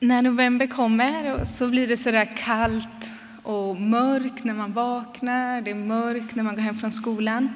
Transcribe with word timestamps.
När 0.00 0.22
november 0.22 0.66
kommer 0.66 1.44
så 1.44 1.68
blir 1.68 1.86
det 1.86 1.96
sådär 1.96 2.28
kallt 2.36 3.12
och 3.42 3.80
mörkt 3.80 4.44
när 4.44 4.54
man 4.54 4.72
vaknar, 4.72 5.60
det 5.60 5.70
är 5.70 5.74
mörkt 5.74 6.34
när 6.34 6.42
man 6.42 6.54
går 6.54 6.62
hem 6.62 6.74
från 6.74 6.92
skolan. 6.92 7.50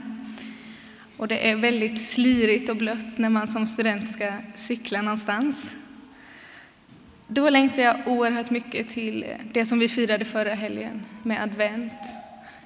Och 1.16 1.28
det 1.28 1.50
är 1.50 1.56
väldigt 1.56 2.00
slirigt 2.00 2.70
och 2.70 2.76
blött 2.76 3.18
när 3.18 3.28
man 3.28 3.48
som 3.48 3.66
student 3.66 4.10
ska 4.10 4.32
cykla 4.54 5.02
någonstans. 5.02 5.74
Då 7.26 7.50
längtar 7.50 7.82
jag 7.82 7.96
oerhört 8.06 8.50
mycket 8.50 8.88
till 8.88 9.26
det 9.52 9.66
som 9.66 9.78
vi 9.78 9.88
firade 9.88 10.24
förra 10.24 10.54
helgen 10.54 11.02
med 11.22 11.42
advent. 11.42 12.02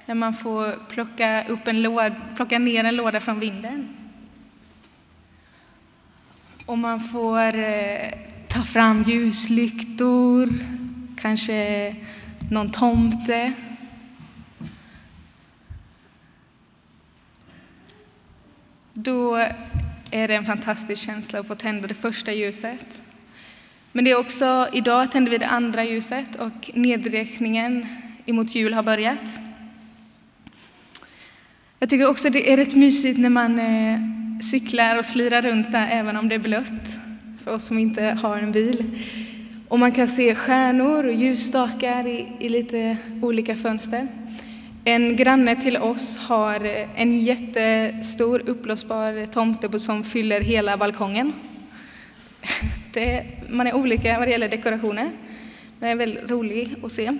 När 0.05 0.15
man 0.15 0.33
får 0.33 0.87
plocka, 0.89 1.47
upp 1.47 1.67
en 1.67 1.81
låda, 1.81 2.15
plocka 2.35 2.59
ner 2.59 2.83
en 2.83 2.95
låda 2.95 3.19
från 3.19 3.39
vinden. 3.39 3.97
Och 6.65 6.77
man 6.77 6.99
får 6.99 7.55
eh, 7.55 8.09
ta 8.55 8.63
fram 8.63 9.03
ljuslyktor, 9.03 10.49
kanske 11.21 11.95
någon 12.51 12.71
tomte. 12.71 13.53
Då 18.93 19.35
är 20.11 20.27
det 20.27 20.35
en 20.35 20.45
fantastisk 20.45 21.01
känsla 21.01 21.39
att 21.39 21.47
få 21.47 21.55
tända 21.55 21.87
det 21.87 21.93
första 21.93 22.33
ljuset. 22.33 23.01
Men 23.91 24.05
det 24.05 24.11
är 24.11 24.19
också, 24.19 24.67
idag 24.73 25.11
tänder 25.11 25.31
vi 25.31 25.37
det 25.37 25.47
andra 25.47 25.83
ljuset 25.83 26.35
och 26.35 26.71
nedräkningen 26.73 27.85
emot 28.25 28.55
jul 28.55 28.73
har 28.73 28.83
börjat. 28.83 29.39
Jag 31.79 31.89
tycker 31.89 32.09
också 32.09 32.29
det 32.29 32.53
är 32.53 32.57
rätt 32.57 32.75
mysigt 32.75 33.19
när 33.19 33.29
man 33.29 33.59
eh, 33.59 33.99
cyklar 34.41 34.97
och 34.97 35.05
slirar 35.05 35.41
runt 35.41 35.71
där 35.71 35.87
även 35.91 36.17
om 36.17 36.29
det 36.29 36.35
är 36.35 36.39
blött 36.39 37.04
för 37.45 37.53
oss 37.53 37.63
som 37.63 37.79
inte 37.79 38.03
har 38.03 38.37
en 38.37 38.51
bil. 38.51 38.83
Och 39.67 39.79
man 39.79 39.91
kan 39.91 40.07
se 40.07 40.35
stjärnor 40.35 41.03
och 41.03 41.13
ljusstakar 41.13 42.07
i, 42.07 42.27
i 42.39 42.49
lite 42.49 42.97
olika 43.21 43.55
fönster. 43.55 44.07
En 44.83 45.15
granne 45.15 45.55
till 45.55 45.77
oss 45.77 46.17
har 46.17 46.65
eh, 46.65 47.01
en 47.01 47.19
jättestor 47.19 48.41
uppblåsbar 48.49 49.25
tomte 49.25 49.79
som 49.79 50.03
fyller 50.03 50.41
hela 50.41 50.77
balkongen. 50.77 51.33
Det, 52.93 53.23
man 53.49 53.67
är 53.67 53.75
olika 53.75 54.19
vad 54.19 54.27
det 54.27 54.31
gäller 54.31 54.49
dekorationer, 54.49 55.11
men 55.79 55.89
är 55.89 55.95
väldigt 55.95 56.31
rolig 56.31 56.75
att 56.83 56.91
se. 56.91 57.17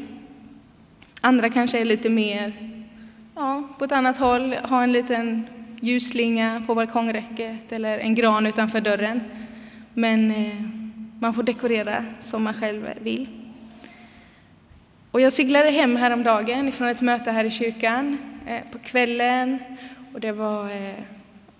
Andra 1.21 1.49
kanske 1.49 1.79
är 1.79 1.85
lite 1.85 2.09
mer, 2.09 2.53
ja, 3.35 3.63
på 3.79 3.85
ett 3.85 3.91
annat 3.91 4.17
håll, 4.17 4.55
har 4.63 4.83
en 4.83 4.91
liten 4.91 5.47
ljusslinga 5.81 6.63
på 6.67 6.75
balkongräcket 6.75 7.71
eller 7.71 7.99
en 7.99 8.15
gran 8.15 8.47
utanför 8.47 8.81
dörren. 8.81 9.21
Men 9.97 10.31
eh, 10.31 10.55
man 11.19 11.33
får 11.33 11.43
dekorera 11.43 12.05
som 12.19 12.43
man 12.43 12.53
själv 12.53 12.89
vill. 13.01 13.27
Och 15.11 15.21
jag 15.21 15.33
cyklade 15.33 15.71
hem 15.71 15.95
häromdagen 15.95 16.67
ifrån 16.67 16.87
ett 16.87 17.01
möte 17.01 17.31
här 17.31 17.45
i 17.45 17.51
kyrkan 17.51 18.17
eh, 18.47 18.61
på 18.71 18.79
kvällen 18.79 19.59
och 20.13 20.19
det 20.19 20.31
var 20.31 20.69
eh, 20.69 20.99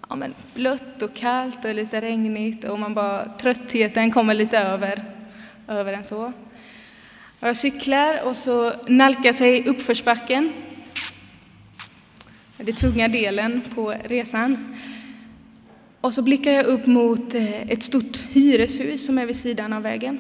ja, 0.09 0.15
men 0.15 0.33
blött 0.53 1.01
och 1.01 1.13
kallt 1.13 1.65
och 1.65 1.75
lite 1.75 2.01
regnigt 2.01 2.63
och 2.63 2.79
man 2.79 2.93
bara, 2.93 3.25
tröttheten 3.25 4.11
kommer 4.11 4.33
lite 4.33 4.57
över, 4.57 5.03
över 5.67 5.93
en 5.93 6.03
så. 6.03 6.23
Och 7.39 7.47
jag 7.47 7.55
cyklar 7.55 8.23
och 8.23 8.37
så 8.37 8.73
nalkar 8.87 9.33
sig 9.33 9.67
uppförsbacken, 9.67 10.53
den 12.57 12.75
tunga 12.75 13.07
delen 13.07 13.61
på 13.75 13.93
resan. 14.03 14.75
Och 16.05 16.13
så 16.13 16.21
blickar 16.21 16.51
jag 16.51 16.65
upp 16.65 16.85
mot 16.85 17.35
eh, 17.35 17.71
ett 17.71 17.83
stort 17.83 18.17
hyreshus 18.17 19.05
som 19.05 19.17
är 19.17 19.25
vid 19.25 19.35
sidan 19.35 19.73
av 19.73 19.83
vägen, 19.83 20.19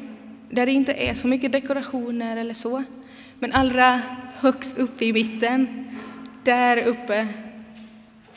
där 0.49 0.65
det 0.65 0.71
inte 0.71 0.93
är 0.93 1.13
så 1.13 1.27
mycket 1.27 1.51
dekorationer 1.51 2.37
eller 2.37 2.53
så. 2.53 2.83
Men 3.39 3.51
allra 3.51 4.01
högst 4.35 4.77
uppe 4.77 5.05
i 5.05 5.13
mitten, 5.13 5.87
där 6.43 6.77
uppe, 6.77 7.27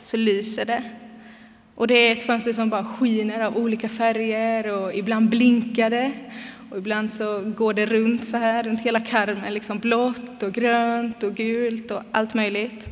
så 0.01 0.17
lyser 0.17 0.65
det. 0.65 0.83
Och 1.75 1.87
det 1.87 1.93
är 1.93 2.11
ett 2.11 2.23
fönster 2.23 2.53
som 2.53 2.69
bara 2.69 2.85
skiner 2.85 3.39
av 3.39 3.57
olika 3.57 3.89
färger 3.89 4.77
och 4.77 4.93
ibland 4.93 5.29
blinkar 5.29 5.89
det. 5.89 6.11
Och 6.71 6.77
ibland 6.77 7.11
så 7.11 7.41
går 7.57 7.73
det 7.73 7.85
runt 7.85 8.27
så 8.27 8.37
här, 8.37 8.63
runt 8.63 8.81
hela 8.81 8.99
karmen, 8.99 9.53
liksom 9.53 9.79
blått 9.79 10.43
och 10.43 10.53
grönt 10.53 11.23
och 11.23 11.35
gult 11.35 11.91
och 11.91 12.03
allt 12.11 12.33
möjligt. 12.33 12.89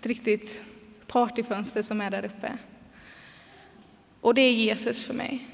Ett 0.00 0.06
riktigt 0.06 0.62
partyfönster 1.06 1.82
som 1.82 2.00
är 2.00 2.10
där 2.10 2.24
uppe. 2.24 2.52
Och 4.24 4.34
det 4.34 4.40
är 4.40 4.52
Jesus 4.52 5.04
för 5.04 5.14
mig. 5.14 5.46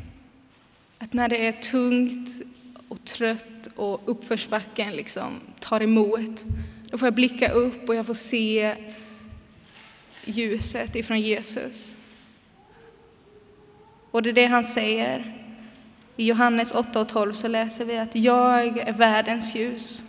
Att 0.98 1.12
när 1.12 1.28
det 1.28 1.46
är 1.46 1.52
tungt 1.52 2.42
och 2.88 3.04
trött 3.04 3.68
och 3.76 4.00
uppförsbacken 4.04 4.92
liksom 4.92 5.40
tar 5.60 5.82
emot, 5.82 6.44
då 6.90 6.98
får 6.98 7.06
jag 7.06 7.14
blicka 7.14 7.52
upp 7.52 7.88
och 7.88 7.94
jag 7.94 8.06
får 8.06 8.14
se 8.14 8.76
ljuset 10.24 10.96
ifrån 10.96 11.20
Jesus. 11.20 11.96
Och 14.10 14.22
det 14.22 14.30
är 14.30 14.34
det 14.34 14.46
han 14.46 14.64
säger. 14.64 15.36
I 16.16 16.24
Johannes 16.24 16.72
8 16.72 17.00
och 17.00 17.08
12 17.08 17.32
så 17.32 17.48
läser 17.48 17.84
vi 17.84 17.98
att 17.98 18.16
jag 18.16 18.78
är 18.78 18.92
världens 18.92 19.54
ljus. 19.54 20.04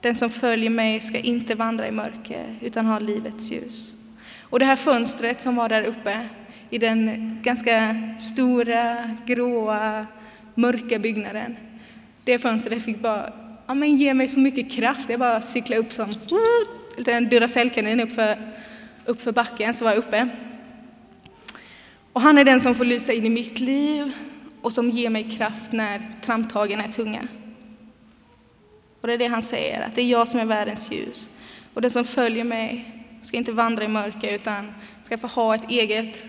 Den 0.00 0.14
som 0.14 0.30
följer 0.30 0.70
mig 0.70 1.00
ska 1.00 1.18
inte 1.18 1.54
vandra 1.54 1.88
i 1.88 1.90
mörker 1.90 2.58
utan 2.60 2.86
ha 2.86 2.98
livets 2.98 3.50
ljus. 3.50 3.92
Och 4.40 4.58
det 4.58 4.64
här 4.64 4.76
fönstret 4.76 5.40
som 5.40 5.56
var 5.56 5.68
där 5.68 5.82
uppe 5.82 6.28
i 6.72 6.78
den 6.78 7.38
ganska 7.42 7.96
stora, 8.18 9.10
gråa, 9.26 10.06
mörka 10.54 10.98
byggnaden. 10.98 11.56
Det 12.24 12.38
fönstret 12.38 12.82
fick 12.82 12.98
bara 12.98 13.32
ja, 13.66 13.74
men 13.74 13.96
ge 13.96 14.14
mig 14.14 14.28
så 14.28 14.38
mycket 14.38 14.72
kraft. 14.72 15.10
Jag 15.10 15.20
bara 15.20 15.42
cyklade 15.42 15.80
upp 15.80 15.92
som 15.92 16.14
en 17.06 17.28
Duracellkanin 17.28 18.00
uppför, 18.00 18.36
uppför 19.04 19.32
backen, 19.32 19.74
så 19.74 19.84
var 19.84 19.90
jag 19.90 19.98
uppe. 19.98 20.28
Och 22.12 22.20
han 22.20 22.38
är 22.38 22.44
den 22.44 22.60
som 22.60 22.74
får 22.74 22.84
lysa 22.84 23.12
in 23.12 23.26
i 23.26 23.30
mitt 23.30 23.60
liv 23.60 24.12
och 24.62 24.72
som 24.72 24.90
ger 24.90 25.10
mig 25.10 25.30
kraft 25.30 25.72
när 25.72 26.00
tramptagen 26.24 26.80
är 26.80 26.88
tunga. 26.88 27.28
Och 29.00 29.08
det 29.08 29.14
är 29.14 29.18
det 29.18 29.26
han 29.26 29.42
säger, 29.42 29.86
att 29.86 29.94
det 29.94 30.02
är 30.02 30.06
jag 30.06 30.28
som 30.28 30.40
är 30.40 30.44
världens 30.44 30.92
ljus. 30.92 31.28
Och 31.74 31.82
den 31.82 31.90
som 31.90 32.04
följer 32.04 32.44
mig 32.44 32.94
ska 33.22 33.36
inte 33.36 33.52
vandra 33.52 33.84
i 33.84 33.88
mörker 33.88 34.34
utan 34.34 34.72
ska 35.02 35.18
få 35.18 35.26
ha 35.26 35.54
ett 35.54 35.70
eget 35.70 36.24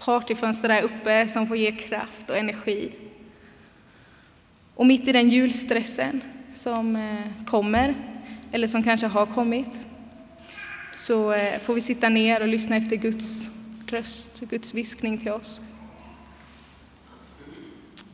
partyfönster 0.00 0.68
där 0.68 0.82
uppe 0.82 1.28
som 1.28 1.46
får 1.46 1.56
ge 1.56 1.72
kraft 1.72 2.30
och 2.30 2.36
energi. 2.36 2.92
Och 4.74 4.86
mitt 4.86 5.08
i 5.08 5.12
den 5.12 5.28
julstressen 5.28 6.22
som 6.52 6.96
eh, 6.96 7.44
kommer, 7.46 7.94
eller 8.52 8.66
som 8.66 8.82
kanske 8.82 9.06
har 9.06 9.26
kommit, 9.26 9.86
så 10.92 11.32
eh, 11.32 11.60
får 11.60 11.74
vi 11.74 11.80
sitta 11.80 12.08
ner 12.08 12.40
och 12.40 12.48
lyssna 12.48 12.76
efter 12.76 12.96
Guds 12.96 13.50
röst, 13.86 14.40
Guds 14.40 14.74
viskning 14.74 15.18
till 15.18 15.32
oss. 15.32 15.62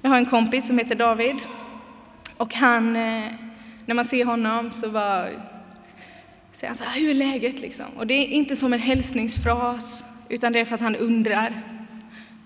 Jag 0.02 0.10
har 0.10 0.16
en 0.16 0.26
kompis 0.26 0.66
som 0.66 0.78
heter 0.78 0.94
David 0.94 1.36
och 2.36 2.54
han, 2.54 2.96
eh, 2.96 3.32
när 3.86 3.94
man 3.94 4.04
ser 4.04 4.24
honom 4.24 4.70
så 4.70 4.90
bara 4.90 5.26
säger 6.52 6.68
han 6.68 6.76
så 6.76 6.84
här, 6.84 7.00
hur 7.00 7.10
är 7.10 7.14
läget 7.14 7.60
liksom? 7.60 7.86
Och 7.96 8.06
det 8.06 8.14
är 8.14 8.26
inte 8.26 8.56
som 8.56 8.72
en 8.72 8.80
hälsningsfras, 8.80 10.04
utan 10.28 10.52
det 10.52 10.60
är 10.60 10.64
för 10.64 10.74
att 10.74 10.80
han 10.80 10.96
undrar. 10.96 11.75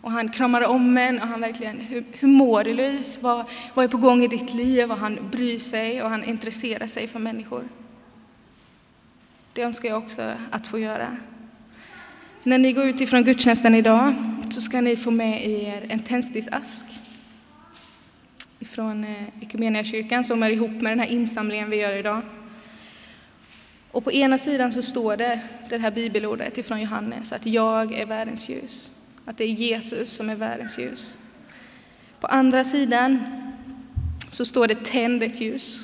Och 0.01 0.11
han 0.11 0.29
kramar 0.29 0.65
om 0.65 0.99
en 0.99 1.21
och 1.21 1.29
han 1.29 1.41
verkligen, 1.41 1.81
hur, 1.81 2.05
hur 2.13 2.29
mår 2.29 2.65
du 2.65 2.75
Louise? 2.75 3.21
Vad, 3.21 3.45
vad 3.75 3.85
är 3.85 3.89
på 3.89 3.97
gång 3.97 4.25
i 4.25 4.29
ditt 4.29 4.55
liv? 4.55 4.91
Och 4.91 4.99
han 4.99 5.29
bryr 5.31 5.59
sig 5.59 6.03
och 6.03 6.11
han 6.11 6.25
intresserar 6.25 6.87
sig 6.87 7.07
för 7.07 7.19
människor. 7.19 7.69
Det 9.53 9.63
önskar 9.63 9.89
jag 9.89 9.99
också 9.99 10.33
att 10.51 10.67
få 10.67 10.79
göra. 10.79 11.17
När 12.43 12.59
ni 12.59 12.73
går 12.73 12.85
ut 12.85 13.01
ifrån 13.01 13.25
gudstjänsten 13.25 13.75
idag 13.75 14.15
så 14.51 14.61
ska 14.61 14.81
ni 14.81 14.97
få 14.97 15.11
med 15.11 15.47
er 15.47 15.87
en 15.89 16.01
tändsticksask 16.01 16.87
från 18.61 19.07
Equmeniakyrkan 19.41 20.21
eh, 20.21 20.25
som 20.25 20.43
är 20.43 20.51
ihop 20.51 20.71
med 20.71 20.93
den 20.93 21.01
här 21.01 21.07
insamlingen 21.07 21.71
vi 21.71 21.77
gör 21.77 21.97
idag. 21.97 22.23
Och 23.91 24.05
på 24.05 24.13
ena 24.13 24.39
sidan 24.39 24.73
så 24.73 24.83
står 24.83 25.17
det 25.17 25.41
det 25.69 25.79
här 25.79 25.91
bibelordet 25.91 26.59
ifrån 26.59 26.81
Johannes 26.81 27.33
att 27.33 27.47
jag 27.47 27.93
är 27.95 28.07
världens 28.07 28.49
ljus 28.49 28.93
att 29.31 29.37
det 29.37 29.45
är 29.45 29.49
Jesus 29.49 30.11
som 30.11 30.31
är 30.31 30.37
världens 30.37 30.79
ljus. 30.79 31.19
På 32.21 32.27
andra 32.27 32.65
sidan 32.65 33.19
så 34.31 34.45
står 34.45 34.69
det 34.69 34.85
tänd 34.85 35.23
ett 35.23 35.41
ljus. 35.41 35.83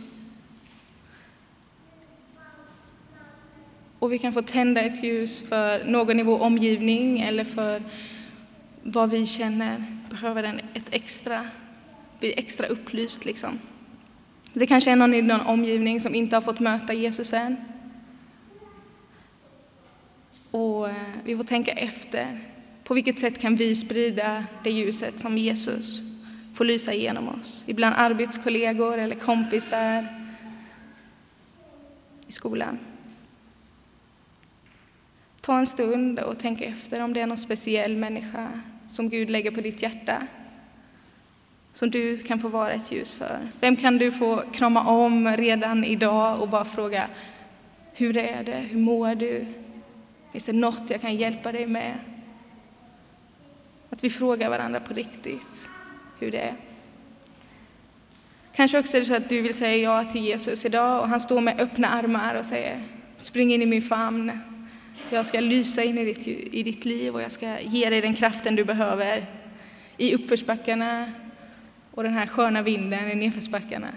Och 3.99 4.13
vi 4.13 4.19
kan 4.19 4.33
få 4.33 4.43
tända 4.43 4.81
ett 4.81 5.05
ljus 5.05 5.43
för 5.49 5.85
någon 5.85 6.21
i 6.21 6.23
vår 6.23 6.43
omgivning 6.43 7.21
eller 7.21 7.45
för 7.45 7.83
vad 8.83 9.11
vi 9.11 9.27
känner 9.27 9.85
behöver 10.11 10.43
den 10.43 10.61
ett 10.75 10.89
extra, 10.91 11.49
bli 12.21 12.35
extra 12.37 12.67
upplyst. 12.67 13.25
Liksom. 13.25 13.59
Det 14.53 14.67
kanske 14.67 14.91
är 14.91 14.97
någon 14.97 15.15
i 15.15 15.23
någon 15.23 15.41
omgivning 15.41 16.01
som 16.01 16.15
inte 16.15 16.37
har 16.37 16.41
fått 16.41 16.61
möta 16.61 16.93
Jesus 16.93 17.33
än. 17.33 17.57
Och 20.51 20.89
eh, 20.89 20.95
vi 21.25 21.37
får 21.37 21.45
tänka 21.45 21.73
efter 21.73 22.56
på 22.87 22.95
vilket 22.95 23.19
sätt 23.19 23.41
kan 23.41 23.57
vi 23.57 23.75
sprida 23.75 24.45
det 24.65 24.71
ljuset 24.71 25.21
som 25.21 25.39
Jesus 25.39 26.01
får 26.55 26.65
lysa 26.65 26.93
igenom 26.95 27.29
oss. 27.29 27.65
Ibland 27.67 27.95
arbetskollegor 27.99 28.99
eller 28.99 29.15
kompisar 29.15 30.07
i 32.27 32.33
skolan. 32.33 32.79
Ta 35.41 35.59
en 35.59 35.67
stund 35.67 36.19
och 36.19 36.39
tänk 36.39 36.61
efter 36.61 37.03
om 37.03 37.13
det 37.13 37.21
är 37.21 37.27
någon 37.27 37.37
speciell 37.37 37.97
människa 37.97 38.61
som 38.89 39.09
Gud 39.09 39.31
lägger 39.31 39.51
på 39.51 39.61
ditt 39.61 39.83
hjärta 39.83 40.27
som 41.75 41.91
du 41.91 42.19
kan 42.19 42.39
få 42.39 42.49
vara 42.49 42.73
ett 42.73 42.93
ljus 42.93 43.13
för. 43.13 43.39
Vem 43.61 43.77
kan 43.77 43.99
du 43.99 44.13
få 44.13 44.43
krama 44.53 44.87
om 44.87 45.29
redan 45.29 45.85
idag 45.85 46.41
och 46.41 46.49
bara 46.49 46.65
fråga 46.65 47.09
hur 47.95 48.17
är 48.17 48.45
det, 48.45 48.57
hur 48.57 48.79
mår 48.79 49.15
du? 49.15 49.47
Finns 50.33 50.45
det 50.45 50.53
något 50.53 50.91
jag 50.91 51.01
kan 51.01 51.17
hjälpa 51.17 51.53
dig 51.53 51.67
med? 51.67 51.99
Att 53.97 54.05
vi 54.05 54.11
frågar 54.11 54.51
varandra 54.51 54.81
på 54.81 54.95
riktigt 54.95 55.71
hur 56.19 56.31
det 56.31 56.41
är. 56.41 56.55
Kanske 58.55 58.79
också 58.79 58.97
är 58.97 59.01
det 59.01 59.07
så 59.07 59.15
att 59.15 59.29
du 59.29 59.43
vill 59.43 59.55
säga 59.55 59.77
ja 59.77 60.11
till 60.11 60.25
Jesus 60.25 60.65
idag 60.65 61.01
och 61.01 61.09
han 61.09 61.21
står 61.21 61.41
med 61.41 61.61
öppna 61.61 61.89
armar 61.89 62.35
och 62.35 62.45
säger 62.45 62.83
spring 63.17 63.53
in 63.53 63.63
i 63.63 63.67
min 63.67 63.83
famn. 63.83 64.33
Jag 65.11 65.27
ska 65.27 65.41
lysa 65.41 65.85
in 65.85 65.99
i 65.99 66.05
ditt, 66.05 66.27
i 66.29 66.63
ditt 66.63 66.85
liv 66.85 67.15
och 67.15 67.23
jag 67.23 67.33
ska 67.33 67.61
ge 67.61 67.91
dig 67.91 68.01
den 68.01 68.15
kraften 68.15 68.57
du 68.57 68.65
behöver 68.65 69.27
i 69.97 70.15
uppförsbackarna 70.15 71.13
och 71.91 72.03
den 72.03 72.13
här 72.13 72.27
sköna 72.27 72.63
vinden 72.63 73.11
i 73.11 73.15
nedförsbackarna. 73.15 73.89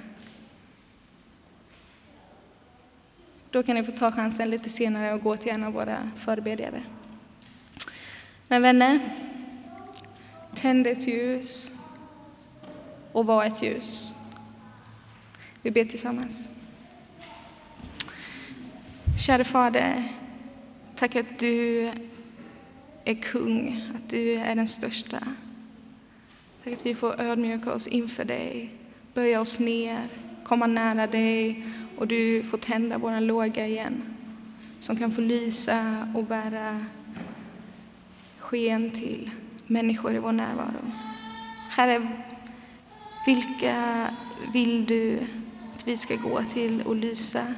Då 3.52 3.64
kan 3.64 3.76
ni 3.76 3.84
få 3.84 3.92
ta 3.92 4.12
chansen 4.12 4.50
lite 4.50 4.70
senare 4.70 5.14
och 5.14 5.22
gå 5.22 5.36
till 5.36 5.52
en 5.52 5.64
av 5.64 5.74
våra 5.74 6.12
förebedjare. 6.18 6.84
Men 8.48 8.62
vänner, 8.62 9.00
tänd 10.60 10.88
ett 10.88 11.08
ljus 11.08 11.72
och 13.12 13.26
var 13.26 13.46
ett 13.46 13.64
ljus. 13.64 14.14
Vi 15.62 15.72
ber 15.72 15.86
tillsammans. 15.86 16.50
Kära 19.26 19.44
Fader, 19.44 20.04
tack 20.96 21.16
att 21.16 21.40
du 21.40 21.92
är 23.06 23.14
kung, 23.14 23.84
att 23.96 24.10
du 24.10 24.34
är 24.34 24.56
den 24.56 24.68
största. 24.68 25.20
Tack 26.64 26.74
att 26.74 26.86
vi 26.86 26.96
får 26.96 27.22
ödmjuka 27.22 27.74
oss 27.74 27.88
inför 27.88 28.26
dig, 28.26 28.70
böja 29.14 29.42
oss 29.42 29.60
ner, 29.60 30.08
komma 30.44 30.68
nära 30.68 31.08
dig 31.08 31.66
och 31.98 32.08
du 32.08 32.44
får 32.44 32.58
tända 32.58 32.98
vår 32.98 33.20
låga 33.20 33.68
igen 33.68 34.04
som 34.80 34.98
kan 34.98 35.12
få 35.12 35.22
lysa 35.22 36.08
och 36.16 36.24
bära 36.24 36.86
sken 38.40 38.92
till 38.92 39.32
människor 39.70 40.14
i 40.16 40.20
vår 40.20 40.32
närvaro. 40.32 40.92
Herre, 41.70 42.08
vilka 43.26 44.08
vill 44.54 44.86
du 44.86 45.20
att 45.76 45.88
vi 45.88 45.98
ska 45.98 46.16
gå 46.16 46.44
till 46.44 46.82
och 46.82 46.96
lysa? 46.96 47.54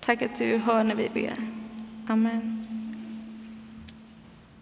Tack 0.00 0.22
att 0.22 0.36
du 0.36 0.56
hör 0.56 0.84
när 0.84 0.94
vi 0.94 1.08
ber. 1.08 1.36
Amen. 2.08 2.57